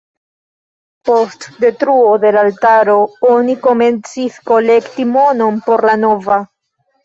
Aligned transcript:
Tuj 1.09 1.09
post 1.09 1.45
detruo 1.65 2.15
de 2.23 2.33
la 2.39 2.43
altaro 2.47 2.97
oni 3.35 3.59
komencis 3.69 4.43
kolekti 4.55 5.09
monon 5.15 5.65
por 5.71 5.89
la 5.93 6.01
nova. 6.05 6.45